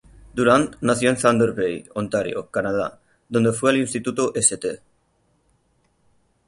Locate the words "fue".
3.51-3.69